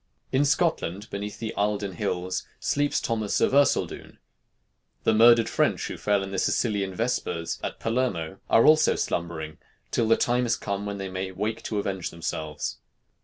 In 0.31 0.45
Scotland, 0.45 1.07
beneath 1.11 1.37
the 1.37 1.53
Eilden 1.55 1.93
hills, 1.93 2.47
sleeps 2.59 2.99
Thomas 2.99 3.39
of 3.39 3.53
Erceldoune; 3.53 4.17
the 5.03 5.13
murdered 5.13 5.47
French 5.47 5.89
who 5.89 5.95
fell 5.95 6.23
in 6.23 6.31
the 6.31 6.39
Sicilian 6.39 6.95
Vespers 6.95 7.59
at 7.63 7.79
Palermo 7.79 8.39
are 8.49 8.65
also 8.65 8.95
slumbering 8.95 9.59
till 9.91 10.07
the 10.07 10.17
time 10.17 10.47
is 10.47 10.55
come 10.55 10.87
when 10.87 10.97
they 10.97 11.09
may 11.11 11.31
wake 11.31 11.61
to 11.65 11.77
avenge 11.77 12.09
themselves. 12.09 12.79